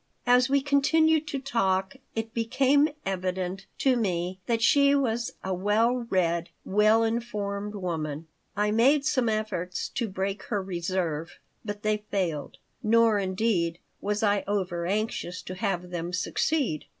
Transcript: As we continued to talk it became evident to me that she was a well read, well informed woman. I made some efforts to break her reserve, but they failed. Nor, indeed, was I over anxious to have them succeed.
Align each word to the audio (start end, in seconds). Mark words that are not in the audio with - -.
As 0.25 0.49
we 0.49 0.61
continued 0.61 1.27
to 1.27 1.37
talk 1.37 1.93
it 2.15 2.33
became 2.33 2.89
evident 3.05 3.67
to 3.77 3.95
me 3.95 4.39
that 4.47 4.59
she 4.59 4.95
was 4.95 5.33
a 5.43 5.53
well 5.53 6.07
read, 6.09 6.49
well 6.65 7.03
informed 7.03 7.75
woman. 7.75 8.25
I 8.57 8.71
made 8.71 9.05
some 9.05 9.29
efforts 9.29 9.87
to 9.89 10.09
break 10.09 10.41
her 10.45 10.59
reserve, 10.59 11.37
but 11.63 11.83
they 11.83 11.97
failed. 12.09 12.57
Nor, 12.81 13.19
indeed, 13.19 13.77
was 14.01 14.23
I 14.23 14.43
over 14.47 14.87
anxious 14.87 15.43
to 15.43 15.53
have 15.53 15.91
them 15.91 16.13
succeed. 16.13 16.85